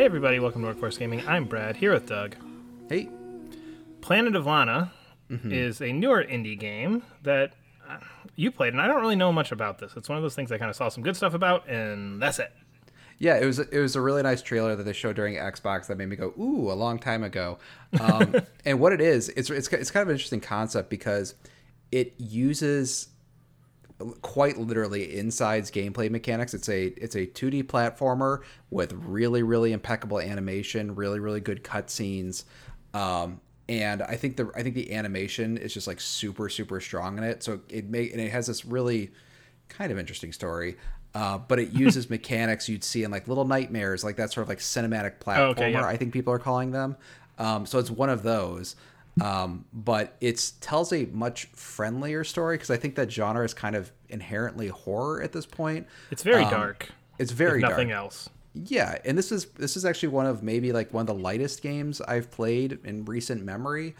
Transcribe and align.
Hey 0.00 0.06
everybody, 0.06 0.38
welcome 0.38 0.62
to 0.62 0.68
Workforce 0.68 0.96
Gaming. 0.96 1.28
I'm 1.28 1.44
Brad, 1.44 1.76
here 1.76 1.92
with 1.92 2.06
Doug. 2.06 2.34
Hey. 2.88 3.10
Planet 4.00 4.34
of 4.34 4.46
Lana 4.46 4.92
Mm-hmm. 5.30 5.52
is 5.52 5.82
a 5.82 5.92
newer 5.92 6.24
indie 6.24 6.58
game 6.58 7.02
that 7.22 7.52
uh, 7.86 7.98
you 8.34 8.50
played, 8.50 8.72
and 8.72 8.80
I 8.80 8.86
don't 8.86 9.02
really 9.02 9.14
know 9.14 9.30
much 9.30 9.52
about 9.52 9.78
this. 9.78 9.92
It's 9.98 10.08
one 10.08 10.16
of 10.16 10.22
those 10.22 10.34
things 10.34 10.50
I 10.50 10.56
kind 10.56 10.70
of 10.70 10.76
saw 10.76 10.88
some 10.88 11.02
good 11.04 11.16
stuff 11.16 11.34
about, 11.34 11.68
and 11.68 12.20
that's 12.20 12.38
it. 12.38 12.50
Yeah, 13.18 13.36
it 13.36 13.44
was 13.44 13.58
it 13.58 13.78
was 13.78 13.94
a 13.94 14.00
really 14.00 14.22
nice 14.22 14.40
trailer 14.40 14.74
that 14.74 14.84
they 14.84 14.94
showed 14.94 15.16
during 15.16 15.34
Xbox 15.34 15.86
that 15.88 15.98
made 15.98 16.08
me 16.08 16.16
go, 16.16 16.32
"Ooh, 16.40 16.72
a 16.72 16.72
long 16.72 16.98
time 16.98 17.22
ago." 17.22 17.58
Um, 18.00 18.36
and 18.64 18.80
what 18.80 18.94
it 18.94 19.02
is, 19.02 19.28
it's 19.28 19.50
it's 19.50 19.68
it's 19.68 19.90
kind 19.90 20.00
of 20.00 20.08
an 20.08 20.14
interesting 20.14 20.40
concept 20.40 20.88
because 20.88 21.34
it 21.92 22.14
uses 22.16 23.08
quite 24.22 24.58
literally 24.58 25.16
inside's 25.16 25.70
gameplay 25.70 26.10
mechanics. 26.10 26.54
It's 26.54 26.68
a 26.68 26.86
it's 26.96 27.14
a 27.14 27.26
2D 27.26 27.64
platformer 27.64 28.42
with 28.70 28.92
really 28.92 29.42
really 29.42 29.72
impeccable 29.72 30.20
animation, 30.20 30.94
really 30.94 31.20
really 31.20 31.40
good 31.40 31.62
cutscenes. 31.62 32.44
Um, 32.94 33.40
and 33.68 34.02
I 34.02 34.16
think 34.16 34.36
the 34.36 34.50
I 34.54 34.62
think 34.62 34.74
the 34.74 34.92
animation 34.92 35.56
is 35.56 35.72
just 35.72 35.86
like 35.86 36.00
super 36.00 36.48
super 36.48 36.80
strong 36.80 37.18
in 37.18 37.24
it. 37.24 37.42
So 37.42 37.60
it 37.68 37.88
may 37.88 38.10
and 38.10 38.20
it 38.20 38.30
has 38.30 38.46
this 38.46 38.64
really 38.64 39.12
kind 39.68 39.92
of 39.92 39.98
interesting 39.98 40.32
story. 40.32 40.76
Uh, 41.14 41.38
but 41.38 41.58
it 41.58 41.70
uses 41.72 42.08
mechanics 42.10 42.68
you'd 42.68 42.84
see 42.84 43.04
in 43.04 43.10
like 43.10 43.28
Little 43.28 43.44
Nightmares, 43.44 44.04
like 44.04 44.16
that 44.16 44.32
sort 44.32 44.42
of 44.42 44.48
like 44.48 44.58
cinematic 44.58 45.18
platformer. 45.18 45.38
Oh, 45.38 45.50
okay, 45.50 45.72
yeah. 45.72 45.84
I 45.84 45.96
think 45.96 46.12
people 46.12 46.32
are 46.32 46.38
calling 46.38 46.70
them. 46.70 46.96
Um, 47.38 47.64
so 47.64 47.78
it's 47.78 47.90
one 47.90 48.10
of 48.10 48.22
those. 48.22 48.76
Um, 49.20 49.64
but 49.72 50.16
it 50.20 50.52
tells 50.60 50.92
a 50.92 51.06
much 51.06 51.46
friendlier 51.46 52.24
story 52.24 52.56
because 52.56 52.70
I 52.70 52.76
think 52.76 52.94
that 52.94 53.10
genre 53.12 53.44
is 53.44 53.52
kind 53.54 53.76
of 53.76 53.90
inherently 54.08 54.68
horror 54.68 55.22
at 55.22 55.32
this 55.32 55.46
point. 55.46 55.86
It's 56.10 56.22
very 56.22 56.44
Um, 56.44 56.50
dark. 56.50 56.88
It's 57.18 57.32
very 57.32 57.60
nothing 57.60 57.88
dark. 57.88 57.98
else. 58.04 58.30
Yeah, 58.54 58.98
and 59.04 59.16
this 59.18 59.30
is 59.30 59.44
this 59.56 59.76
is 59.76 59.84
actually 59.84 60.08
one 60.10 60.26
of 60.26 60.42
maybe 60.42 60.72
like 60.72 60.92
one 60.94 61.02
of 61.02 61.06
the 61.06 61.14
lightest 61.22 61.62
games 61.62 62.00
I've 62.00 62.30
played 62.30 62.78
in 62.84 63.04
recent 63.04 63.44
memory. 63.44 63.94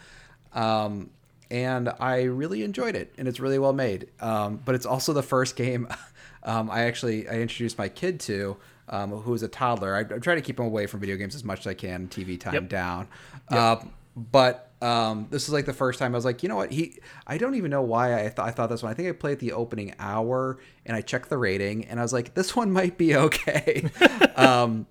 Um, 0.53 1.09
and 1.49 1.89
I 1.99 2.23
really 2.23 2.63
enjoyed 2.63 2.95
it, 2.95 3.13
and 3.17 3.27
it's 3.27 3.39
really 3.39 3.59
well 3.59 3.73
made. 3.73 4.07
Um, 4.21 4.59
but 4.65 4.73
it's 4.75 4.85
also 4.85 5.13
the 5.13 5.23
first 5.23 5.55
game 5.55 5.87
um, 6.43 6.69
I 6.71 6.83
actually 6.85 7.27
I 7.29 7.33
introduced 7.41 7.77
my 7.77 7.89
kid 7.89 8.19
to, 8.21 8.57
um, 8.89 9.11
who 9.11 9.33
is 9.33 9.43
a 9.43 9.47
toddler. 9.47 9.95
I, 9.95 9.99
I 9.99 10.19
try 10.19 10.35
to 10.35 10.41
keep 10.41 10.59
him 10.59 10.65
away 10.65 10.87
from 10.87 10.99
video 10.99 11.15
games 11.17 11.35
as 11.35 11.43
much 11.43 11.59
as 11.61 11.67
I 11.67 11.73
can, 11.73 12.07
TV 12.07 12.39
time 12.39 12.53
Yep. 12.55 12.69
down. 12.69 13.07
Um, 13.49 13.91
but 14.15 14.71
um, 14.81 15.27
this 15.29 15.43
is 15.43 15.53
like 15.53 15.65
the 15.65 15.73
first 15.73 15.99
time 15.99 16.13
I 16.13 16.17
was 16.17 16.25
like, 16.25 16.43
you 16.43 16.49
know 16.49 16.55
what? 16.55 16.71
He, 16.71 16.99
I 17.27 17.37
don't 17.37 17.55
even 17.55 17.69
know 17.69 17.83
why 17.83 18.15
I, 18.15 18.21
th- 18.23 18.39
I 18.39 18.51
thought 18.51 18.69
this 18.69 18.81
one. 18.81 18.91
I 18.91 18.95
think 18.95 19.07
I 19.09 19.11
played 19.11 19.39
the 19.39 19.53
opening 19.53 19.93
hour 19.99 20.59
and 20.85 20.97
I 20.97 21.01
checked 21.01 21.29
the 21.29 21.37
rating 21.37 21.85
and 21.85 21.99
I 21.99 22.03
was 22.03 22.13
like, 22.13 22.33
this 22.33 22.55
one 22.55 22.71
might 22.79 22.97
be 22.97 23.15
okay. 23.15 23.89
um, 24.35 24.87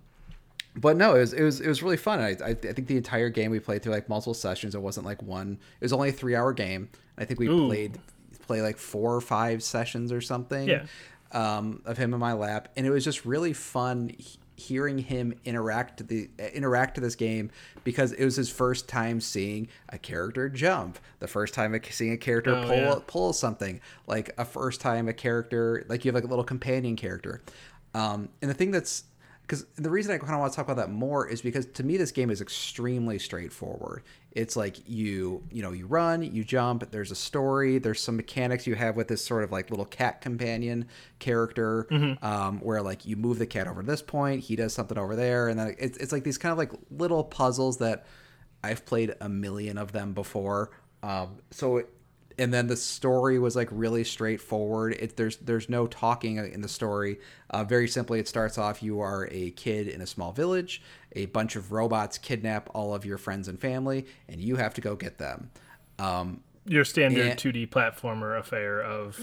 but 0.75 0.95
no, 0.95 1.15
it 1.15 1.19
was 1.19 1.33
it 1.33 1.43
was 1.43 1.59
it 1.59 1.67
was 1.67 1.83
really 1.83 1.97
fun. 1.97 2.21
I, 2.21 2.29
I 2.29 2.49
I 2.51 2.53
think 2.53 2.87
the 2.87 2.95
entire 2.95 3.29
game 3.29 3.51
we 3.51 3.59
played 3.59 3.83
through 3.83 3.91
like 3.91 4.07
multiple 4.07 4.33
sessions. 4.33 4.73
It 4.73 4.81
wasn't 4.81 5.05
like 5.05 5.21
one. 5.21 5.59
It 5.79 5.83
was 5.83 5.91
only 5.91 6.09
a 6.09 6.13
three 6.13 6.33
hour 6.33 6.53
game. 6.53 6.89
I 7.17 7.25
think 7.25 7.41
we 7.41 7.47
Ooh. 7.47 7.67
played 7.67 7.99
play 8.47 8.61
like 8.61 8.77
four 8.77 9.13
or 9.13 9.21
five 9.21 9.63
sessions 9.63 10.11
or 10.11 10.21
something. 10.21 10.69
Yeah. 10.69 10.85
Um, 11.33 11.81
of 11.85 11.97
him 11.97 12.13
in 12.13 12.19
my 12.19 12.33
lap, 12.33 12.69
and 12.75 12.85
it 12.85 12.89
was 12.89 13.05
just 13.05 13.25
really 13.25 13.53
fun 13.53 14.11
he- 14.17 14.37
hearing 14.61 14.97
him 14.99 15.33
interact 15.45 15.97
to 15.97 16.03
the 16.03 16.29
interact 16.53 16.95
to 16.95 17.01
this 17.01 17.15
game 17.15 17.49
because 17.83 18.11
it 18.13 18.23
was 18.23 18.35
his 18.35 18.49
first 18.49 18.87
time 18.87 19.19
seeing 19.19 19.67
a 19.89 19.97
character 19.97 20.49
jump, 20.49 20.99
the 21.19 21.27
first 21.27 21.53
time 21.53 21.79
seeing 21.89 22.11
a 22.13 22.17
character 22.17 22.55
Oh, 22.55 22.63
pull 22.67 22.75
yeah. 22.77 22.95
pull 23.07 23.33
something, 23.33 23.81
like 24.07 24.31
a 24.37 24.45
first 24.45 24.81
time 24.81 25.07
a 25.07 25.13
character 25.13 25.85
like 25.89 26.05
you 26.05 26.09
have 26.09 26.15
like 26.15 26.23
a 26.23 26.27
little 26.27 26.43
companion 26.45 26.95
character. 26.95 27.41
Um, 27.93 28.29
and 28.41 28.49
the 28.49 28.55
thing 28.55 28.71
that's 28.71 29.03
because 29.41 29.65
the 29.75 29.89
reason 29.89 30.13
I 30.13 30.17
kind 30.17 30.33
of 30.33 30.39
want 30.39 30.53
to 30.53 30.55
talk 30.55 30.65
about 30.65 30.77
that 30.77 30.89
more 30.91 31.27
is 31.27 31.41
because 31.41 31.65
to 31.65 31.83
me 31.83 31.97
this 31.97 32.11
game 32.11 32.29
is 32.29 32.39
extremely 32.41 33.19
straightforward. 33.19 34.03
It's 34.31 34.55
like 34.55 34.87
you 34.87 35.43
you 35.51 35.61
know 35.61 35.71
you 35.71 35.87
run, 35.87 36.21
you 36.21 36.43
jump. 36.43 36.89
There's 36.91 37.11
a 37.11 37.15
story. 37.15 37.79
There's 37.79 38.01
some 38.01 38.15
mechanics 38.15 38.65
you 38.65 38.75
have 38.75 38.95
with 38.95 39.07
this 39.07 39.23
sort 39.25 39.43
of 39.43 39.51
like 39.51 39.69
little 39.69 39.85
cat 39.85 40.21
companion 40.21 40.87
character, 41.19 41.87
um, 42.21 42.59
where 42.59 42.81
like 42.81 43.05
you 43.05 43.15
move 43.17 43.39
the 43.39 43.45
cat 43.45 43.67
over 43.67 43.81
to 43.81 43.87
this 43.87 44.01
point, 44.01 44.41
he 44.41 44.55
does 44.55 44.73
something 44.73 44.97
over 44.97 45.15
there, 45.15 45.49
and 45.49 45.59
then 45.59 45.75
it's 45.77 45.97
it's 45.97 46.11
like 46.11 46.23
these 46.23 46.37
kind 46.37 46.51
of 46.51 46.57
like 46.57 46.71
little 46.89 47.23
puzzles 47.23 47.77
that 47.79 48.05
I've 48.63 48.85
played 48.85 49.15
a 49.19 49.27
million 49.27 49.77
of 49.77 49.91
them 49.91 50.13
before. 50.13 50.71
Um, 51.03 51.39
so 51.49 51.77
it, 51.77 51.89
and 52.37 52.53
then 52.53 52.67
the 52.67 52.75
story 52.75 53.37
was 53.39 53.55
like 53.55 53.67
really 53.71 54.03
straightforward. 54.03 54.93
It, 54.93 55.17
there's 55.17 55.37
there's 55.37 55.69
no 55.69 55.87
talking 55.87 56.37
in 56.37 56.61
the 56.61 56.67
story. 56.67 57.19
Uh, 57.49 57.63
very 57.63 57.87
simply, 57.87 58.19
it 58.19 58.27
starts 58.27 58.57
off: 58.57 58.81
you 58.83 58.99
are 59.01 59.27
a 59.31 59.51
kid 59.51 59.87
in 59.87 60.01
a 60.01 60.07
small 60.07 60.31
village. 60.31 60.81
A 61.13 61.25
bunch 61.27 61.55
of 61.55 61.71
robots 61.71 62.17
kidnap 62.17 62.69
all 62.73 62.93
of 62.93 63.05
your 63.05 63.17
friends 63.17 63.47
and 63.47 63.59
family, 63.59 64.05
and 64.29 64.39
you 64.41 64.55
have 64.55 64.73
to 64.75 64.81
go 64.81 64.95
get 64.95 65.17
them. 65.17 65.51
Um, 65.99 66.41
Your 66.65 66.85
standard 66.85 67.25
Yeah. 67.25 67.35
2D 67.35 67.69
platformer 67.69 68.37
affair 68.39 68.81
of 68.81 69.19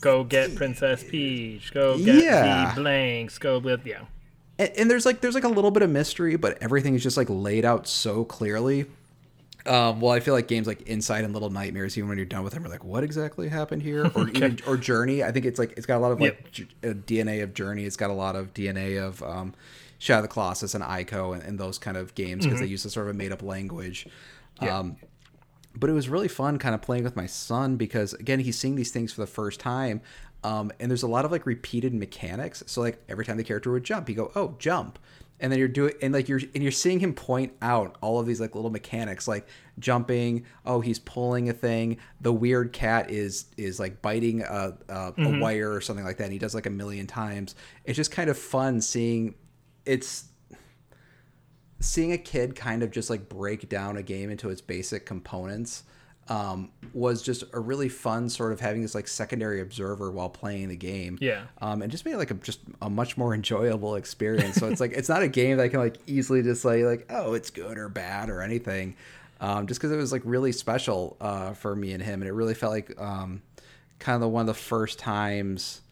go 0.00 0.24
get 0.24 0.54
Princess 0.54 1.02
Peach, 1.02 1.72
go 1.74 1.98
get 1.98 2.22
Yeah. 2.22 2.72
the 2.74 2.80
blanks, 2.80 3.38
go 3.38 3.58
with 3.58 3.84
yeah. 3.86 4.02
and, 4.58 4.70
and 4.78 4.90
there's 4.90 5.04
like 5.04 5.20
there's 5.20 5.34
like 5.34 5.44
a 5.44 5.48
little 5.48 5.70
bit 5.70 5.82
of 5.82 5.90
mystery, 5.90 6.36
but 6.36 6.56
everything 6.62 6.94
is 6.94 7.02
just 7.02 7.16
like 7.16 7.28
laid 7.28 7.64
out 7.64 7.86
so 7.88 8.24
clearly. 8.24 8.86
Um, 9.66 10.00
well, 10.00 10.12
I 10.12 10.20
feel 10.20 10.34
like 10.34 10.48
games 10.48 10.66
like 10.66 10.82
Inside 10.82 11.24
and 11.24 11.32
Little 11.32 11.50
Nightmares, 11.50 11.96
even 11.98 12.08
when 12.08 12.18
you're 12.18 12.26
done 12.26 12.42
with 12.42 12.52
them, 12.52 12.64
are 12.64 12.68
like, 12.68 12.84
what 12.84 13.04
exactly 13.04 13.48
happened 13.48 13.82
here? 13.82 14.10
Or 14.14 14.28
even, 14.28 14.58
or 14.66 14.76
Journey. 14.76 15.22
I 15.22 15.32
think 15.32 15.44
it's 15.44 15.58
like 15.58 15.74
it's 15.76 15.86
got 15.86 15.98
a 15.98 16.00
lot 16.00 16.12
of 16.12 16.20
like 16.20 16.50
j- 16.52 16.68
uh, 16.82 16.88
DNA 16.88 17.42
of 17.42 17.54
Journey. 17.54 17.84
It's 17.84 17.96
got 17.96 18.10
a 18.10 18.14
lot 18.14 18.36
of 18.36 18.54
DNA 18.54 19.02
of 19.02 19.22
um, 19.22 19.54
Shadow 19.98 20.18
of 20.18 20.22
the 20.24 20.28
Colossus 20.28 20.74
and 20.74 20.82
Ico 20.82 21.34
and, 21.34 21.42
and 21.42 21.58
those 21.58 21.78
kind 21.78 21.96
of 21.96 22.14
games 22.14 22.44
because 22.44 22.60
they 22.60 22.66
use 22.66 22.84
a 22.84 22.90
sort 22.90 23.08
of 23.08 23.14
a 23.14 23.18
made 23.18 23.32
up 23.32 23.42
language. 23.42 24.06
Yeah. 24.62 24.78
Um, 24.78 24.96
but 25.78 25.90
it 25.90 25.92
was 25.92 26.08
really 26.08 26.28
fun 26.28 26.58
kind 26.58 26.74
of 26.74 26.82
playing 26.82 27.04
with 27.04 27.16
my 27.16 27.26
son 27.26 27.76
because 27.76 28.14
again 28.14 28.40
he's 28.40 28.58
seeing 28.58 28.76
these 28.76 28.90
things 28.90 29.12
for 29.12 29.20
the 29.20 29.26
first 29.26 29.60
time 29.60 30.00
um, 30.42 30.72
and 30.80 30.90
there's 30.90 31.02
a 31.02 31.08
lot 31.08 31.24
of 31.24 31.32
like 31.32 31.46
repeated 31.46 31.92
mechanics 31.94 32.62
so 32.66 32.80
like 32.80 33.02
every 33.08 33.24
time 33.24 33.36
the 33.36 33.44
character 33.44 33.70
would 33.70 33.84
jump 33.84 34.08
you 34.08 34.14
go 34.14 34.32
oh 34.34 34.54
jump 34.58 34.98
and 35.40 35.52
then 35.52 35.58
you're 35.58 35.68
doing 35.68 35.92
and 36.02 36.14
like 36.14 36.28
you're 36.28 36.40
and 36.54 36.62
you're 36.62 36.72
seeing 36.72 37.00
him 37.00 37.12
point 37.12 37.52
out 37.60 37.96
all 38.00 38.18
of 38.18 38.26
these 38.26 38.40
like 38.40 38.54
little 38.54 38.70
mechanics 38.70 39.28
like 39.28 39.46
jumping 39.78 40.44
oh 40.64 40.80
he's 40.80 40.98
pulling 40.98 41.48
a 41.48 41.52
thing 41.52 41.98
the 42.20 42.32
weird 42.32 42.72
cat 42.72 43.10
is 43.10 43.46
is 43.56 43.78
like 43.78 44.00
biting 44.00 44.42
a, 44.42 44.44
a, 44.44 44.94
a 44.94 45.12
mm-hmm. 45.12 45.40
wire 45.40 45.72
or 45.72 45.80
something 45.80 46.04
like 46.04 46.16
that 46.16 46.24
and 46.24 46.32
he 46.32 46.38
does 46.38 46.54
like 46.54 46.66
a 46.66 46.70
million 46.70 47.06
times. 47.06 47.54
It's 47.84 47.96
just 47.96 48.10
kind 48.10 48.30
of 48.30 48.38
fun 48.38 48.80
seeing 48.80 49.34
it's 49.84 50.24
seeing 51.80 52.12
a 52.12 52.18
kid 52.18 52.56
kind 52.56 52.82
of 52.82 52.90
just 52.90 53.10
like 53.10 53.28
break 53.28 53.68
down 53.68 53.96
a 53.96 54.02
game 54.02 54.30
into 54.30 54.48
its 54.48 54.60
basic 54.60 55.04
components 55.06 55.84
um, 56.28 56.70
was 56.92 57.22
just 57.22 57.44
a 57.52 57.60
really 57.60 57.88
fun 57.88 58.28
sort 58.28 58.52
of 58.52 58.60
having 58.60 58.82
this 58.82 58.94
like 58.94 59.06
secondary 59.08 59.60
observer 59.60 60.10
while 60.10 60.28
playing 60.28 60.68
the 60.68 60.76
game. 60.76 61.18
Yeah. 61.20 61.44
Um, 61.60 61.82
and 61.82 61.90
just 61.90 62.04
made 62.04 62.12
it 62.12 62.18
like 62.18 62.30
a 62.30 62.34
just 62.34 62.60
a 62.82 62.90
much 62.90 63.16
more 63.16 63.34
enjoyable 63.34 63.94
experience. 63.96 64.56
So 64.56 64.68
it's 64.68 64.80
like 64.80 64.92
it's 64.92 65.08
not 65.08 65.22
a 65.22 65.28
game 65.28 65.56
that 65.58 65.64
I 65.64 65.68
can 65.68 65.80
like 65.80 65.98
easily 66.06 66.42
just 66.42 66.62
say 66.62 66.84
like 66.84 67.06
oh 67.10 67.34
it's 67.34 67.50
good 67.50 67.78
or 67.78 67.88
bad 67.88 68.30
or 68.30 68.42
anything. 68.42 68.96
Um, 69.40 69.66
just 69.66 69.80
because 69.80 69.92
it 69.92 69.96
was 69.96 70.12
like 70.12 70.22
really 70.24 70.52
special 70.52 71.16
uh, 71.20 71.52
for 71.52 71.76
me 71.76 71.92
and 71.92 72.02
him, 72.02 72.22
and 72.22 72.28
it 72.28 72.32
really 72.32 72.54
felt 72.54 72.72
like 72.72 72.98
um, 72.98 73.42
kind 73.98 74.14
of 74.14 74.22
the 74.22 74.28
one 74.28 74.40
of 74.40 74.46
the 74.46 74.54
first 74.54 74.98
times 74.98 75.82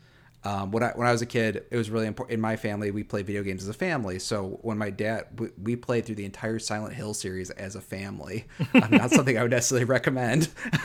um, 0.44 0.70
when 0.70 0.82
I 0.82 0.90
when 0.94 1.06
I 1.06 1.12
was 1.12 1.22
a 1.22 1.26
kid, 1.26 1.64
it 1.70 1.76
was 1.76 1.90
really 1.90 2.06
important. 2.06 2.34
In 2.34 2.40
my 2.40 2.56
family, 2.56 2.90
we 2.90 3.02
played 3.02 3.26
video 3.26 3.42
games 3.42 3.62
as 3.62 3.68
a 3.68 3.74
family. 3.74 4.18
So 4.18 4.58
when 4.62 4.76
my 4.78 4.90
dad, 4.90 5.26
we, 5.38 5.48
we 5.62 5.76
played 5.76 6.04
through 6.06 6.16
the 6.16 6.24
entire 6.24 6.58
Silent 6.58 6.94
Hill 6.94 7.14
series 7.14 7.50
as 7.50 7.76
a 7.76 7.80
family. 7.80 8.44
Um, 8.74 8.88
not 8.90 9.10
something 9.12 9.38
I 9.38 9.42
would 9.42 9.50
necessarily 9.52 9.84
recommend. 9.86 10.48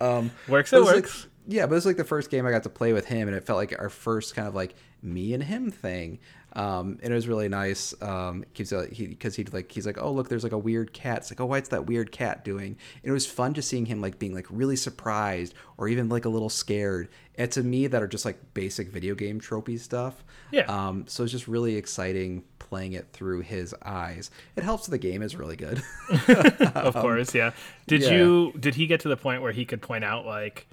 um, 0.00 0.30
Works, 0.48 0.70
but 0.70 0.78
it 0.78 0.80
was 0.80 0.86
like- 0.86 0.94
works. 0.96 1.26
yeah, 1.46 1.66
but 1.66 1.72
it 1.72 1.76
was 1.76 1.86
like 1.86 1.96
the 1.96 2.04
first 2.04 2.30
game 2.30 2.46
I 2.46 2.50
got 2.50 2.62
to 2.64 2.70
play 2.70 2.92
with 2.92 3.06
him, 3.06 3.28
and 3.28 3.36
it 3.36 3.44
felt 3.44 3.56
like 3.58 3.74
our 3.78 3.88
first 3.90 4.34
kind 4.34 4.48
of 4.48 4.54
like 4.54 4.74
me 5.02 5.34
and 5.34 5.42
him 5.42 5.70
thing. 5.70 6.18
Um, 6.54 6.98
and 7.02 7.12
it 7.12 7.14
was 7.16 7.26
really 7.26 7.48
nice. 7.48 7.94
Um, 8.00 8.44
keeps 8.54 8.72
uh, 8.72 8.86
he 8.92 9.06
because 9.06 9.34
he'd 9.34 9.52
like 9.52 9.72
he's 9.72 9.86
like, 9.86 9.98
oh 10.00 10.12
look, 10.12 10.28
there's 10.28 10.44
like 10.44 10.52
a 10.52 10.58
weird 10.58 10.92
cat. 10.92 11.18
It's 11.18 11.30
like, 11.30 11.40
oh, 11.40 11.46
what's 11.46 11.70
that 11.70 11.86
weird 11.86 12.12
cat 12.12 12.44
doing? 12.44 12.76
And 13.02 13.10
it 13.10 13.12
was 13.12 13.26
fun 13.26 13.54
just 13.54 13.68
seeing 13.68 13.86
him 13.86 14.00
like 14.00 14.18
being 14.18 14.34
like 14.34 14.46
really 14.50 14.76
surprised 14.76 15.54
or 15.78 15.88
even 15.88 16.08
like 16.08 16.24
a 16.24 16.28
little 16.28 16.48
scared. 16.50 17.08
And 17.36 17.50
to 17.52 17.62
me, 17.64 17.88
that 17.88 18.00
are 18.02 18.06
just 18.06 18.24
like 18.24 18.38
basic 18.54 18.88
video 18.88 19.16
game 19.16 19.40
tropey 19.40 19.78
stuff. 19.80 20.24
Yeah. 20.52 20.62
Um, 20.66 21.06
so 21.08 21.24
it's 21.24 21.32
just 21.32 21.48
really 21.48 21.74
exciting 21.74 22.44
playing 22.60 22.92
it 22.92 23.08
through 23.12 23.40
his 23.40 23.74
eyes. 23.84 24.30
It 24.56 24.62
helps 24.62 24.86
the 24.86 24.98
game 24.98 25.22
is 25.22 25.34
really 25.34 25.56
good. 25.56 25.82
of 26.74 26.94
course, 26.94 27.34
yeah. 27.34 27.50
Did 27.88 28.04
Um, 28.04 28.12
yeah. 28.12 28.18
you 28.18 28.52
did 28.58 28.76
he 28.76 28.86
get 28.86 29.00
to 29.00 29.08
the 29.08 29.16
point 29.16 29.42
where 29.42 29.52
he 29.52 29.64
could 29.64 29.82
point 29.82 30.04
out 30.04 30.24
like 30.24 30.68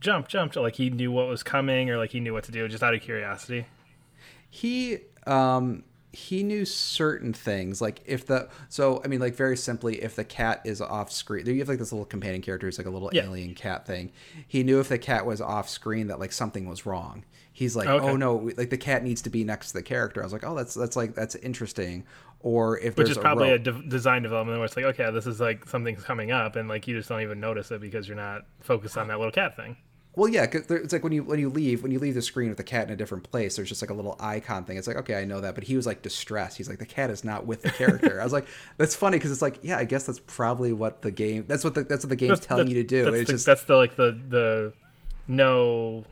jump, 0.00 0.26
jump, 0.28 0.56
like 0.56 0.74
he 0.74 0.90
knew 0.90 1.12
what 1.12 1.28
was 1.28 1.42
coming 1.44 1.88
or 1.90 1.96
like 1.98 2.10
he 2.10 2.20
knew 2.20 2.32
what 2.32 2.44
to 2.44 2.52
do 2.52 2.66
just 2.66 2.82
out 2.82 2.94
of 2.94 3.00
curiosity? 3.00 3.66
He 4.50 4.98
um 5.26 5.82
he 6.12 6.42
knew 6.42 6.64
certain 6.64 7.32
things 7.34 7.80
like 7.82 8.00
if 8.06 8.26
the 8.26 8.48
so 8.70 9.00
i 9.04 9.08
mean 9.08 9.20
like 9.20 9.34
very 9.34 9.56
simply 9.56 10.02
if 10.02 10.16
the 10.16 10.24
cat 10.24 10.60
is 10.64 10.80
off 10.80 11.12
screen 11.12 11.44
you 11.46 11.58
have 11.58 11.68
like 11.68 11.78
this 11.78 11.92
little 11.92 12.06
companion 12.06 12.40
character 12.40 12.66
who's 12.66 12.78
like 12.78 12.86
a 12.86 12.90
little 12.90 13.10
Yeah. 13.12 13.24
alien 13.24 13.54
cat 13.54 13.86
thing 13.86 14.10
he 14.46 14.62
knew 14.62 14.80
if 14.80 14.88
the 14.88 14.98
cat 14.98 15.26
was 15.26 15.40
off 15.40 15.68
screen 15.68 16.06
that 16.06 16.18
like 16.18 16.32
something 16.32 16.66
was 16.66 16.86
wrong 16.86 17.24
he's 17.52 17.76
like 17.76 17.88
Okay. 17.88 18.08
oh 18.08 18.16
no 18.16 18.50
like 18.56 18.70
the 18.70 18.78
cat 18.78 19.04
needs 19.04 19.20
to 19.22 19.30
be 19.30 19.44
next 19.44 19.68
to 19.68 19.74
the 19.74 19.82
character 19.82 20.22
i 20.22 20.24
was 20.24 20.32
like 20.32 20.44
oh 20.44 20.54
that's 20.56 20.72
that's 20.74 20.96
like 20.96 21.14
that's 21.14 21.34
interesting 21.36 22.04
or 22.40 22.78
if 22.78 22.96
Which 22.96 23.10
is 23.10 23.18
probably 23.18 23.50
a, 23.50 23.54
a 23.56 23.58
de- 23.58 23.82
design 23.88 24.22
development 24.22 24.58
where 24.60 24.66
it's 24.66 24.76
like, 24.76 24.84
okay, 24.84 25.10
this 25.10 25.26
is 25.26 25.40
like 25.40 25.68
something's 25.68 26.04
coming 26.04 26.30
up, 26.30 26.54
and 26.54 26.68
like 26.68 26.86
you 26.86 26.96
just 26.96 27.08
don't 27.08 27.20
even 27.22 27.40
notice 27.40 27.72
it 27.72 27.80
because 27.80 28.06
you're 28.06 28.16
not 28.16 28.42
focused 28.60 28.96
on 28.96 29.08
that 29.08 29.18
little 29.18 29.32
cat 29.32 29.56
thing. 29.56 29.76
Well, 30.16 30.28
yeah, 30.28 30.46
'cause 30.46 30.66
there- 30.66 30.78
it's 30.78 30.92
like 30.92 31.04
when 31.04 31.12
you 31.12 31.22
when 31.22 31.38
you 31.38 31.48
leave 31.48 31.82
when 31.82 31.92
you 31.92 32.00
leave 32.00 32.14
the 32.14 32.22
screen 32.22 32.48
with 32.48 32.56
the 32.58 32.64
cat 32.64 32.88
in 32.88 32.92
a 32.92 32.96
different 32.96 33.30
place. 33.30 33.54
There's 33.54 33.68
just 33.68 33.80
like 33.82 33.90
a 33.90 33.94
little 33.94 34.16
icon 34.18 34.64
thing. 34.64 34.76
It's 34.76 34.88
like 34.88 34.96
okay, 34.96 35.14
I 35.20 35.24
know 35.24 35.40
that, 35.40 35.54
but 35.54 35.62
he 35.64 35.76
was 35.76 35.86
like 35.86 36.02
distressed. 36.02 36.56
He's 36.56 36.68
like 36.68 36.78
the 36.80 36.86
cat 36.86 37.10
is 37.10 37.22
not 37.22 37.46
with 37.46 37.62
the 37.62 37.70
character. 37.70 38.20
I 38.20 38.24
was 38.24 38.32
like, 38.32 38.46
that's 38.78 38.96
funny 38.96 39.16
because 39.18 39.30
it's 39.30 39.42
like 39.42 39.60
yeah, 39.62 39.78
I 39.78 39.84
guess 39.84 40.04
that's 40.06 40.20
probably 40.26 40.72
what 40.72 41.02
the 41.02 41.10
game. 41.12 41.44
That's 41.46 41.62
what 41.62 41.74
the 41.74 41.84
that's 41.84 42.04
what 42.04 42.08
the 42.10 42.16
game's 42.16 42.30
That's- 42.40 42.46
telling 42.46 42.66
that's- 42.66 42.76
you 42.76 42.82
to 42.82 42.88
do. 42.88 43.04
That's 43.04 43.16
It's 43.22 43.26
the, 43.28 43.32
just 43.34 43.46
that's 43.46 43.64
the 43.64 43.76
like 43.76 43.94
the 43.96 44.18
the 44.28 44.72
no 45.28 46.04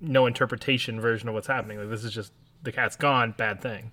no 0.00 0.26
interpretation 0.26 1.00
version 1.00 1.28
of 1.28 1.34
what's 1.34 1.46
happening. 1.46 1.78
Like 1.78 1.88
this 1.88 2.04
is 2.04 2.12
just 2.12 2.32
the 2.62 2.72
cat's 2.72 2.96
gone, 2.96 3.32
bad 3.38 3.62
thing. 3.62 3.90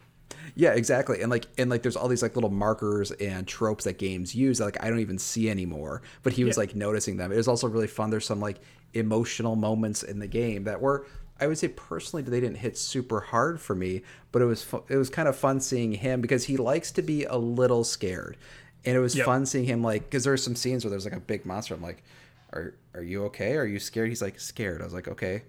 Yeah, 0.55 0.73
exactly. 0.73 1.21
And 1.21 1.29
like 1.31 1.47
and 1.57 1.69
like 1.69 1.81
there's 1.83 1.95
all 1.95 2.07
these 2.07 2.21
like 2.21 2.35
little 2.35 2.49
markers 2.49 3.11
and 3.11 3.47
tropes 3.47 3.83
that 3.85 3.97
games 3.97 4.35
use 4.35 4.57
that 4.59 4.65
like 4.65 4.83
I 4.83 4.89
don't 4.89 4.99
even 4.99 5.17
see 5.17 5.49
anymore. 5.49 6.01
But 6.23 6.33
he 6.33 6.43
was 6.43 6.57
Yeah. 6.57 6.61
like 6.61 6.75
noticing 6.75 7.17
them. 7.17 7.31
It 7.31 7.37
was 7.37 7.47
also 7.47 7.67
really 7.67 7.87
fun. 7.87 8.09
There's 8.09 8.25
some 8.25 8.39
like 8.39 8.59
emotional 8.93 9.55
moments 9.55 10.03
in 10.03 10.19
the 10.19 10.27
game 10.27 10.63
that 10.65 10.81
were. 10.81 11.05
I 11.41 11.47
would 11.47 11.57
say 11.57 11.69
personally 11.69 12.21
they 12.23 12.41
didn't 12.41 12.57
hit 12.57 12.77
super 12.77 13.21
hard 13.21 13.61
for 13.61 13.73
me, 13.73 14.01
but 14.33 14.41
it 14.41 14.45
was 14.45 14.61
fu- 14.61 14.83
it 14.89 14.97
was 14.97 15.09
kind 15.09 15.27
of 15.29 15.37
fun 15.37 15.61
seeing 15.61 15.93
him 15.93 16.19
because 16.19 16.43
he 16.45 16.57
likes 16.57 16.91
to 16.91 17.01
be 17.01 17.23
a 17.23 17.37
little 17.37 17.85
scared, 17.85 18.35
and 18.83 18.93
it 18.97 18.99
was 18.99 19.15
Yep. 19.15 19.25
fun 19.25 19.45
seeing 19.45 19.63
him 19.63 19.81
like 19.81 20.03
because 20.03 20.25
there's 20.25 20.43
some 20.43 20.55
scenes 20.55 20.83
where 20.83 20.89
there's 20.89 21.05
like 21.05 21.15
a 21.15 21.19
big 21.21 21.45
monster. 21.45 21.73
I'm 21.75 21.81
like, 21.81 22.03
are 22.51 22.73
are 22.93 23.01
you 23.03 23.23
okay? 23.25 23.55
Are 23.55 23.65
you 23.65 23.79
scared? 23.79 24.09
He's 24.09 24.21
like 24.21 24.37
scared. 24.37 24.81
I 24.81 24.83
was 24.83 24.93
like, 24.93 25.07
okay. 25.07 25.43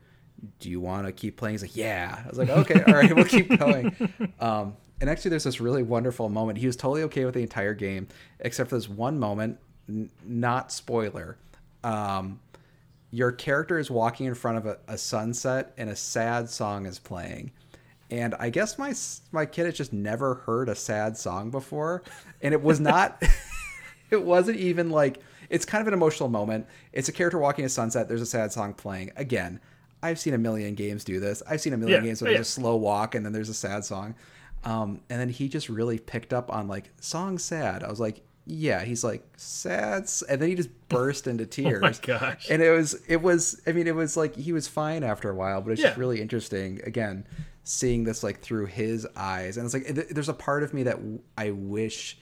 Do 0.59 0.71
you 0.71 0.81
want 0.81 1.07
to 1.07 1.13
keep 1.13 1.37
playing? 1.37 1.55
He's 1.55 1.63
like, 1.63 1.77
yeah. 1.77 2.23
I 2.25 2.29
was 2.29 2.39
like, 2.39 2.49
okay, 2.49 2.83
all 2.83 2.95
right, 2.95 3.15
we'll 3.15 3.25
keep 3.25 3.59
going. 3.59 3.95
Um, 4.41 4.77
and 5.01 5.09
actually, 5.09 5.31
there's 5.31 5.45
this 5.45 5.61
really 5.61 5.83
wonderful 5.83 6.29
moment. 6.29 6.59
He 6.59 6.67
was 6.67 6.77
totally 6.77 7.03
okay 7.05 7.25
with 7.25 7.35
the 7.35 7.43
entire 7.43 7.75
game, 7.75 8.09
except 8.41 8.71
for 8.71 8.77
this 8.77 8.89
one 8.89 9.19
moment, 9.19 9.59
n- 9.89 10.11
not 10.25 10.73
spoiler. 10.73 11.39
Um, 11.83 12.41
your 13.11 13.33
character 13.33 13.79
is 13.79 13.91
walking 13.91 14.27
in 14.27 14.35
front 14.35 14.59
of 14.59 14.67
a, 14.67 14.79
a 14.89 14.97
sunset 14.99 15.73
and 15.77 15.91
a 15.91 15.97
sad 15.97 16.49
song 16.49 16.87
is 16.87 16.99
playing 16.99 17.51
and 18.11 18.35
i 18.39 18.51
guess 18.51 18.79
my 18.79 18.95
my 19.33 19.45
kid 19.47 19.67
has 19.67 19.75
just 19.75 19.93
never 19.93 20.35
heard 20.35 20.69
a 20.69 20.75
sad 20.75 21.17
song 21.17 21.51
before 21.51 22.03
and 22.43 22.55
it 22.55 22.63
was 22.63 22.81
not 22.81 23.23
it 24.11 24.23
wasn't 24.23 24.57
even 24.57 24.91
like 24.91 25.21
it's 25.49 25.65
kind 25.65 25.83
of 25.83 25.89
an 25.89 25.95
emotional 25.95 26.29
moment 26.29 26.67
it's 26.93 27.09
a 27.09 27.13
character 27.13 27.39
walking 27.39 27.65
a 27.65 27.69
sunset 27.69 28.09
there's 28.09 28.23
a 28.23 28.27
sad 28.27 28.53
song 28.53 28.73
playing 28.75 29.11
again 29.17 29.61
i've 30.03 30.19
seen 30.19 30.35
a 30.35 30.39
million 30.39 30.75
games 30.75 31.05
do 31.05 31.21
this. 31.21 31.43
I've 31.49 31.61
seen 31.61 31.73
a 31.73 31.77
million 31.77 32.03
Yeah, 32.03 32.09
games 32.09 32.23
where 32.23 32.31
yeah. 32.31 32.39
there's 32.39 32.49
a 32.49 32.53
slow 32.53 32.77
walk 32.77 33.15
and 33.15 33.25
then 33.25 33.33
there's 33.33 33.49
a 33.51 33.55
sad 33.55 33.85
song. 33.85 34.15
Um, 34.65 35.01
and 35.09 35.19
then 35.21 35.29
he 35.31 35.49
just 35.49 35.69
really 35.69 35.99
picked 35.99 36.33
up 36.33 36.53
on 36.53 36.69
like 36.69 36.91
song 37.01 37.39
sad. 37.39 37.83
I 37.83 37.89
was 37.89 38.01
like 38.01 38.23
yeah 38.47 38.83
he's 38.83 39.05
like 39.05 39.23
sad 39.37 40.09
and 40.29 40.41
then 40.41 40.49
he 40.49 40.55
just 40.55 40.71
burst 40.89 41.27
into 41.27 41.47
tears. 41.47 41.83
Oh 41.83 41.87
my 41.87 41.95
gosh. 42.03 42.49
and 42.51 42.61
it 42.63 42.71
was 42.71 42.95
it 43.07 43.21
was 43.23 43.61
i 43.67 43.73
mean 43.73 43.87
it 43.87 43.95
was 43.95 44.17
like 44.17 44.35
he 44.35 44.53
was 44.53 44.67
fine 44.67 45.05
after 45.05 45.31
a 45.31 45.35
while 45.35 45.61
but 45.61 45.71
it's 45.73 45.83
just 45.83 45.97
really 45.99 46.21
interesting 46.21 46.81
again 46.85 47.27
seeing 47.63 48.05
this 48.05 48.23
like 48.25 48.41
through 48.41 48.67
his 48.67 49.07
eyes. 49.15 49.57
And 49.57 49.67
it's 49.67 49.75
like 49.75 49.85
th- 49.87 50.09
there's 50.11 50.31
a 50.31 50.35
part 50.35 50.63
of 50.63 50.73
me 50.75 50.83
that 50.85 50.97
w- 50.97 51.21
i 51.39 51.51
wish 51.51 52.19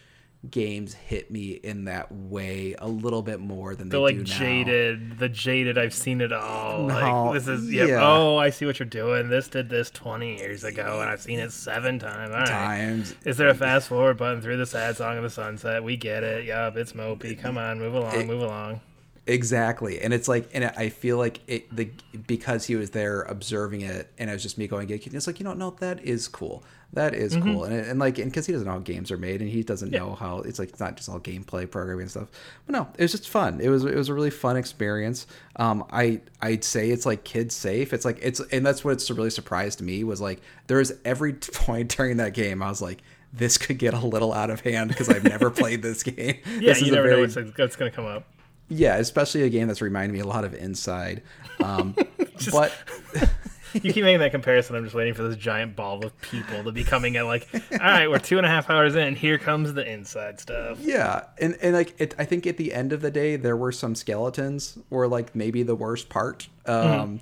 games 0.49 0.95
hit 0.95 1.31
me 1.31 1.51
in 1.51 1.85
that 1.87 2.13
way 2.13 2.75
a 2.79 2.87
little 2.87 3.23
bit 3.23 3.41
more 3.41 3.75
than 3.75 3.89
they 3.89 3.97
The 3.97 4.01
like 4.01 4.15
do 4.17 4.23
now. 4.23 4.39
jaded, 4.39 5.19
the 5.19 5.29
jaded. 5.29 5.77
I've 5.77 5.93
seen 5.93 6.21
it 6.21 6.33
all. 6.33 6.87
No, 6.87 6.95
like 6.95 7.35
this 7.35 7.49
is 7.49 7.73
yep. 7.73 7.89
yeah. 7.89 8.01
Oh, 8.07 8.37
I 8.37 8.51
see 8.51 8.65
what 8.65 8.79
you're 8.79 8.87
doing. 8.87 9.29
This 9.31 9.49
did 9.49 9.69
this 9.69 9.91
20 9.91 10.37
years 10.39 10.63
ago, 10.63 11.01
and 11.01 11.11
I've 11.11 11.21
seen 11.21 11.41
it 11.41 11.51
seven 11.53 11.99
times. 11.99 12.33
All 12.33 12.39
right. 12.41 12.47
times 12.49 13.15
Is 13.25 13.37
there 13.37 13.49
a 13.49 13.55
fast 13.55 13.89
forward 13.89 14.17
button 14.17 14.41
through 14.41 14.59
the 14.59 14.67
sad 14.67 14.97
song 14.97 15.17
of 15.17 15.23
the 15.25 15.31
sunset? 15.31 15.83
We 15.83 15.97
get 15.97 16.23
it. 16.23 16.45
Yup, 16.45 16.77
it's 16.77 16.93
mopey. 16.93 17.39
Come 17.39 17.59
on, 17.59 17.79
move 17.81 17.95
along, 17.95 18.27
move 18.27 18.43
along. 18.43 18.81
Exactly, 19.29 20.01
and 20.01 20.13
it's 20.15 20.27
like, 20.27 20.49
and 20.55 20.65
I 20.65 20.89
feel 20.89 21.19
like 21.19 21.41
it 21.47 21.75
the 21.75 21.91
because 22.27 22.65
he 22.65 22.77
was 22.77 22.91
there 22.91 23.23
observing 23.23 23.83
it, 23.83 24.11
and 24.19 24.31
it 24.31 24.33
was 24.33 24.43
just 24.43 24.57
me 24.59 24.67
going, 24.67 24.89
it's 24.91 25.27
like 25.27 25.39
you 25.39 25.45
know, 25.45 25.53
no, 25.53 25.71
that 25.81 26.03
is 26.03 26.27
cool, 26.29 26.65
that 26.95 27.15
is 27.15 27.37
Mm-hmm. 27.37 27.43
cool, 27.55 27.65
and 27.65 27.75
and 27.75 27.99
like, 28.01 28.19
and 28.19 28.31
because 28.31 28.47
he 28.47 28.53
doesn't 28.53 28.67
know 28.67 28.73
how 28.73 28.79
games 28.79 29.11
are 29.13 29.19
made, 29.19 29.43
and 29.43 29.51
he 29.51 29.63
doesn't 29.63 29.91
know 29.91 30.15
how 30.15 30.39
it's 30.39 30.59
like 30.59 30.71
it's 30.71 30.81
not 30.81 30.97
just 30.97 31.09
all 31.11 31.21
gameplay 31.21 31.71
programming 31.71 32.03
and 32.03 32.11
stuff, 32.11 32.29
but 32.67 32.73
no, 32.73 32.89
it 32.97 33.03
was 33.03 33.13
just 33.13 33.29
fun. 33.29 33.61
It 33.61 33.69
was 33.69 33.85
it 33.85 33.95
was 33.95 34.09
a 34.09 34.15
really 34.15 34.31
fun 34.31 34.57
experience. 34.57 35.27
Um, 35.57 35.85
I 35.93 36.23
I'd 36.41 36.65
say 36.65 36.89
it's 36.91 37.05
like 37.05 37.25
kids 37.25 37.55
safe. 37.55 37.93
It's 37.93 38.07
like 38.07 38.19
it's 38.23 38.41
and 38.51 38.65
that's 38.65 38.83
what's 38.83 39.11
really 39.11 39.31
surprised 39.31 39.83
me 39.83 40.05
was 40.05 40.21
like 40.23 40.41
there 40.69 40.79
was 40.79 40.95
every 41.05 41.33
point 41.55 41.95
during 41.95 42.17
that 42.17 42.33
game 42.35 42.63
I 42.63 42.69
was 42.71 42.81
like. 42.83 43.03
This 43.31 43.59
could 43.59 43.77
get 43.79 43.93
a 43.93 43.99
little 43.99 44.33
out 44.33 44.49
of 44.49 44.61
hand 44.63 44.89
because 44.89 45.11
I've 45.11 45.23
never 45.23 45.51
played 45.61 45.83
this 45.83 46.03
game. 46.03 46.39
Yeah, 46.47 46.61
This 46.73 46.81
you 46.81 46.87
is 46.87 46.93
a 46.93 46.95
never 46.95 47.09
know 47.11 47.17
very- 47.17 47.21
what's, 47.45 47.59
what's 47.59 47.77
going 47.77 47.91
to 47.91 47.95
come 47.95 48.07
up. 48.07 48.25
Yeah, 48.69 48.97
especially 48.97 49.43
a 49.43 49.49
game 49.49 49.69
that's 49.69 49.83
reminded 49.83 50.13
me 50.13 50.21
a 50.21 50.27
lot 50.27 50.45
of 50.45 50.55
Inside. 50.55 51.23
Um, 51.63 51.95
but 52.53 52.73
You 53.75 53.93
keep 53.93 54.05
making 54.05 54.21
that 54.21 54.31
comparison. 54.31 54.77
I'm 54.77 54.85
just 54.85 54.95
waiting 54.95 55.15
for 55.15 55.23
this 55.23 55.37
giant 55.37 55.77
ball 55.77 56.05
of 56.05 56.19
people 56.21 56.65
to 56.65 56.73
be 56.73 56.85
coming 56.85 57.15
in. 57.15 57.27
Like, 57.27 57.49
all 57.73 57.79
right, 57.79 58.09
we're 58.09 58.19
two 58.19 58.39
and 58.39 58.47
a 58.47 58.49
half 58.49 58.71
hours 58.71 58.97
in. 58.97 59.15
Here 59.15 59.39
comes 59.39 59.75
the 59.75 59.91
inside 59.91 60.41
stuff. 60.41 60.79
yeah, 60.81 61.25
and 61.39 61.57
and 61.61 61.75
like 61.75 61.95
it, 61.99 62.15
I 62.19 62.25
think 62.25 62.47
at 62.47 62.57
the 62.57 62.73
end 62.73 62.93
of 62.93 63.03
the 63.03 63.11
day, 63.11 63.37
there 63.37 63.57
were 63.57 63.73
some 63.73 63.95
skeletons, 63.95 64.79
were 64.91 65.07
like 65.07 65.35
maybe 65.35 65.63
the 65.63 65.75
worst 65.75 66.09
part. 66.09 66.49
Um, 66.67 67.21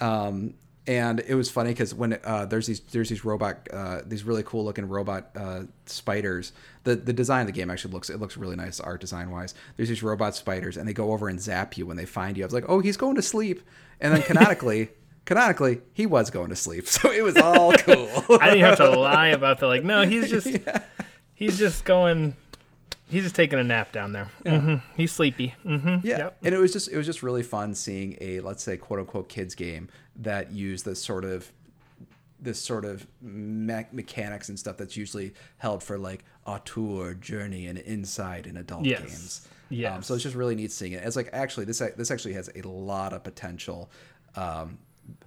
um, 0.00 0.54
and 0.86 1.20
it 1.20 1.34
was 1.34 1.50
funny 1.50 1.70
because 1.70 1.94
when 1.94 2.18
uh, 2.24 2.46
there's 2.46 2.66
these 2.66 2.80
there's 2.80 3.08
these 3.08 3.24
robot 3.24 3.68
uh, 3.72 4.00
these 4.04 4.24
really 4.24 4.42
cool 4.42 4.64
looking 4.64 4.88
robot 4.88 5.30
uh, 5.36 5.62
spiders. 5.86 6.52
The 6.84 6.96
the 6.96 7.12
design 7.12 7.42
of 7.42 7.46
the 7.46 7.52
game 7.52 7.70
actually 7.70 7.92
looks 7.92 8.08
it 8.08 8.18
looks 8.18 8.36
really 8.36 8.56
nice 8.56 8.80
art 8.80 9.00
design 9.00 9.30
wise. 9.30 9.54
There's 9.76 9.88
these 9.88 10.02
robot 10.02 10.34
spiders 10.34 10.76
and 10.76 10.88
they 10.88 10.92
go 10.92 11.12
over 11.12 11.28
and 11.28 11.40
zap 11.40 11.76
you 11.76 11.86
when 11.86 11.96
they 11.96 12.06
find 12.06 12.36
you. 12.36 12.44
I 12.44 12.46
was 12.46 12.54
like, 12.54 12.64
oh, 12.68 12.80
he's 12.80 12.96
going 12.96 13.16
to 13.16 13.22
sleep, 13.22 13.62
and 14.00 14.14
then 14.14 14.22
canonically. 14.22 14.90
Canonically, 15.26 15.82
he 15.92 16.06
was 16.06 16.28
going 16.30 16.48
to 16.48 16.56
sleep, 16.56 16.88
so 16.88 17.12
it 17.12 17.22
was 17.22 17.36
all 17.36 17.72
cool. 17.74 18.08
I 18.40 18.50
didn't 18.50 18.64
have 18.64 18.78
to 18.78 18.90
lie 18.90 19.28
about 19.28 19.60
the 19.60 19.68
like. 19.68 19.84
No, 19.84 20.04
he's 20.04 20.28
just 20.28 20.48
he's 21.34 21.56
just 21.56 21.84
going. 21.84 22.34
He's 23.10 23.24
just 23.24 23.34
taking 23.34 23.58
a 23.58 23.64
nap 23.64 23.92
down 23.92 24.12
there. 24.12 24.30
hmm 24.46 24.76
He's 24.96 25.12
sleepy. 25.12 25.54
hmm 25.62 25.96
Yeah, 26.02 26.18
Yep. 26.18 26.36
and 26.44 26.54
it 26.54 26.58
was 26.58 26.72
just 26.72 26.88
it 26.88 26.96
was 26.96 27.06
just 27.06 27.22
really 27.22 27.42
fun 27.42 27.74
seeing 27.74 28.16
a 28.20 28.40
let's 28.40 28.62
say 28.62 28.76
quote 28.76 29.00
unquote 29.00 29.28
kids 29.28 29.54
game 29.54 29.88
that 30.16 30.50
used 30.52 30.84
this 30.84 31.02
sort 31.02 31.24
of 31.24 31.50
this 32.42 32.58
sort 32.58 32.84
of 32.86 33.06
me- 33.20 33.84
mechanics 33.92 34.48
and 34.48 34.58
stuff 34.58 34.76
that's 34.78 34.96
usually 34.96 35.34
held 35.58 35.82
for 35.82 35.98
like 35.98 36.24
auteur, 36.46 37.12
journey, 37.14 37.66
and 37.66 37.78
inside 37.78 38.46
in 38.46 38.56
adult 38.56 38.84
Yes. 38.86 39.00
games. 39.00 39.48
Yes. 39.68 39.92
Um, 39.94 40.02
so 40.02 40.14
it's 40.14 40.22
just 40.22 40.34
really 40.34 40.54
neat 40.54 40.72
seeing 40.72 40.92
it. 40.92 41.04
It's 41.04 41.16
like 41.16 41.28
actually 41.32 41.66
this 41.66 41.80
this 41.96 42.10
actually 42.10 42.32
has 42.34 42.48
a 42.56 42.62
lot 42.66 43.12
of 43.12 43.22
potential 43.22 43.90
um, 44.36 44.78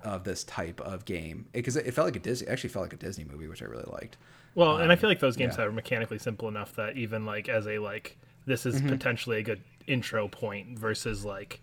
of 0.02 0.24
this 0.24 0.44
type 0.44 0.82
of 0.82 1.06
game 1.06 1.46
because 1.54 1.76
it, 1.76 1.86
it 1.86 1.94
felt 1.94 2.06
like 2.08 2.16
a 2.16 2.20
Disney 2.20 2.48
actually 2.48 2.70
felt 2.72 2.84
like 2.86 2.94
a 2.94 2.98
Disney 2.98 3.26
movie, 3.26 3.48
which 3.48 3.62
I 3.62 3.66
really 3.66 3.90
liked. 3.92 4.18
Well, 4.56 4.78
and 4.78 4.92
I 4.92 4.96
um, 4.96 5.00
feel 5.00 5.10
like 5.10 5.20
those 5.20 5.36
games 5.36 5.56
Um, 5.56 5.62
yeah. 5.62 5.66
are 5.68 5.72
mechanically 5.72 6.20
simple 6.20 6.48
enough 6.48 6.76
that 6.76 6.98
even 6.98 7.26
like 7.26 7.50
as 7.50 7.68
a 7.68 7.80
like 7.80 8.18
this 8.46 8.66
is 8.66 8.76
mm-hmm. 8.76 8.90
potentially 8.90 9.40
a 9.40 9.44
good 9.44 9.62
intro 9.88 10.28
point 10.28 10.78
versus 10.78 11.26
like 11.26 11.62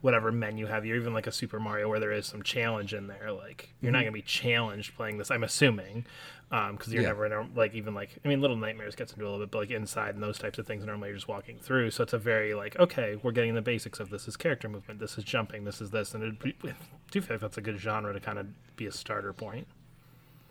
whatever 0.00 0.32
menu 0.32 0.64
you 0.64 0.66
have 0.66 0.86
you, 0.86 0.94
even 0.94 1.12
like 1.12 1.26
a 1.26 1.32
Super 1.32 1.60
Mario 1.60 1.88
where 1.88 2.00
there 2.00 2.12
is 2.12 2.26
some 2.26 2.42
challenge 2.42 2.94
in 2.94 3.06
there. 3.06 3.32
Like 3.32 3.74
you're 3.80 3.92
not 3.92 3.98
mm-hmm. 3.98 4.06
gonna 4.06 4.12
be 4.12 4.22
challenged 4.22 4.94
playing 4.96 5.18
this. 5.18 5.30
I'm 5.30 5.44
assuming 5.44 6.06
um, 6.52 6.76
because 6.76 6.92
you're 6.92 7.02
Yeah. 7.02 7.08
never 7.08 7.26
in 7.26 7.32
a, 7.32 7.46
like 7.54 7.74
even 7.74 7.94
like 7.94 8.18
I 8.24 8.28
mean 8.28 8.40
Little 8.40 8.56
Nightmares 8.56 8.94
gets 8.94 9.12
into 9.12 9.24
a 9.24 9.28
little 9.28 9.40
bit, 9.40 9.50
but 9.50 9.58
like 9.58 9.70
inside 9.70 10.14
and 10.14 10.22
those 10.22 10.38
types 10.38 10.58
of 10.58 10.66
things 10.66 10.84
normally 10.84 11.08
you're 11.08 11.16
just 11.16 11.28
walking 11.28 11.58
through. 11.58 11.90
So 11.90 12.02
it's 12.02 12.12
a 12.12 12.18
very 12.18 12.54
like 12.54 12.78
okay, 12.78 13.16
we're 13.22 13.32
getting 13.32 13.54
the 13.54 13.62
basics 13.62 14.00
of 14.00 14.10
this 14.10 14.26
is 14.26 14.36
character 14.36 14.68
movement, 14.68 15.00
this 15.00 15.18
is 15.18 15.24
jumping, 15.24 15.64
this 15.64 15.80
is 15.80 15.90
this, 15.90 16.14
and 16.14 16.24
it, 16.24 16.54
I 16.64 16.74
do 17.10 17.20
feel 17.20 17.34
like 17.34 17.40
that's 17.40 17.58
a 17.58 17.62
good 17.62 17.78
genre 17.78 18.12
to 18.12 18.20
kind 18.20 18.38
of 18.38 18.46
be 18.76 18.86
a 18.86 18.92
starter 18.92 19.32
point. 19.32 19.66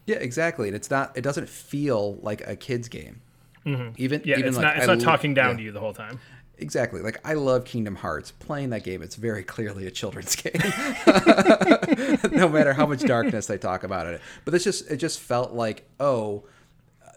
Yeah, 0.10 0.18
exactly. 0.18 0.68
And 0.68 0.76
it's 0.76 0.90
not 0.90 1.16
it 1.18 1.22
doesn't 1.22 1.48
feel 1.50 2.16
like 2.22 2.42
a 2.48 2.56
kids 2.56 2.88
game. 2.90 3.22
Even 3.66 3.94
Mm-hmm. 3.94 4.28
Yeah, 4.28 4.38
even 4.38 4.48
it's 4.48 4.58
like 4.58 4.64
not 4.66 4.78
it's 4.78 4.84
I 4.86 4.88
not 4.88 4.98
lo- 5.00 5.04
talking 5.06 5.34
down 5.34 5.52
yeah. 5.52 5.58
to 5.58 5.64
you 5.64 5.72
the 5.72 5.80
whole 5.80 5.94
time. 5.94 6.20
Exactly. 6.58 7.02
Like 7.02 7.20
I 7.24 7.34
love 7.36 7.64
Kingdom 7.66 7.96
Hearts. 7.96 8.32
Playing 8.32 8.72
that 8.72 8.84
game, 8.84 9.02
it's 9.02 9.16
very 9.16 9.44
clearly 9.44 9.86
a 9.88 9.92
children's 9.92 10.36
game. 10.44 10.54
no 12.32 12.50
matter 12.50 12.74
how 12.74 12.86
much 12.86 13.02
darkness 13.02 13.48
they 13.48 13.58
talk 13.58 13.84
about 13.84 14.08
it. 14.08 14.22
But 14.46 14.54
it's 14.54 14.64
just 14.64 14.90
it 14.90 14.98
just 14.98 15.20
felt 15.20 15.54
like, 15.54 15.88
oh, 16.00 16.44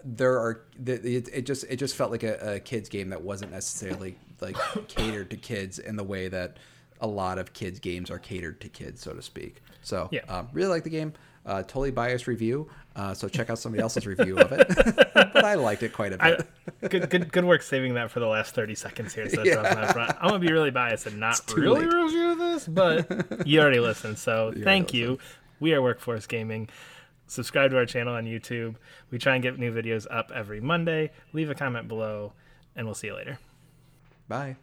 there 0.03 0.37
are 0.39 0.61
it, 0.85 1.27
it 1.33 1.41
just 1.45 1.65
it 1.69 1.77
just 1.77 1.95
felt 1.95 2.11
like 2.11 2.23
a, 2.23 2.55
a 2.55 2.59
kids 2.59 2.89
game 2.89 3.09
that 3.09 3.21
wasn't 3.21 3.51
necessarily 3.51 4.15
like 4.41 4.57
catered 4.87 5.29
to 5.31 5.37
kids 5.37 5.79
in 5.79 5.95
the 5.95 6.03
way 6.03 6.27
that 6.27 6.57
a 7.01 7.07
lot 7.07 7.37
of 7.37 7.53
kids 7.53 7.79
games 7.79 8.09
are 8.11 8.19
catered 8.19 8.61
to 8.61 8.69
kids, 8.69 9.01
so 9.01 9.13
to 9.13 9.21
speak. 9.21 9.61
So 9.81 10.07
Yeah. 10.11 10.21
um, 10.29 10.49
really 10.53 10.69
like 10.69 10.83
the 10.83 10.89
game. 10.89 11.13
Uh, 11.45 11.61
totally 11.63 11.91
biased 11.91 12.25
review. 12.27 12.69
Uh, 12.95 13.13
so 13.13 13.27
check 13.27 13.49
out 13.49 13.59
somebody 13.59 13.81
else's 13.81 14.07
review 14.07 14.37
of 14.37 14.51
it. 14.53 14.67
but 15.13 15.43
I 15.43 15.55
liked 15.55 15.83
it 15.83 15.91
quite 15.91 16.13
a 16.13 16.17
bit. 16.17 16.89
good, 16.89 17.09
good, 17.09 17.31
good 17.33 17.43
work 17.45 17.61
saving 17.61 17.95
that 17.95 18.11
for 18.11 18.19
the 18.21 18.27
last 18.27 18.55
thirty 18.55 18.75
seconds 18.75 19.13
here. 19.13 19.27
So 19.29 19.43
Yeah. 19.45 19.55
up 19.55 19.75
my 19.75 19.91
front. 19.91 20.15
I'm 20.21 20.29
gonna 20.29 20.39
be 20.39 20.51
really 20.51 20.71
biased 20.71 21.05
and 21.07 21.19
not 21.19 21.41
really 21.53 21.85
late. 21.85 21.93
review 21.93 22.35
this, 22.35 22.67
but 22.67 23.45
you 23.47 23.59
already 23.59 23.79
listened, 23.81 24.17
so 24.19 24.45
already 24.45 24.63
thank 24.63 24.93
you. 24.93 25.17
We 25.59 25.73
are 25.73 25.81
Workforce 25.81 26.27
Gaming. 26.27 26.69
Subscribe 27.27 27.71
to 27.71 27.77
our 27.77 27.85
channel 27.85 28.13
on 28.15 28.25
YouTube. 28.25 28.75
We 29.09 29.17
try 29.17 29.33
and 29.35 29.41
get 29.43 29.57
new 29.57 29.73
videos 29.73 30.05
up 30.11 30.31
every 30.33 30.61
Monday. 30.61 31.11
Leave 31.33 31.49
a 31.49 31.55
comment 31.55 31.87
below, 31.87 32.33
and 32.75 32.85
we'll 32.85 32.95
see 32.95 33.07
you 33.07 33.15
later. 33.15 33.39
Bye. 34.27 34.57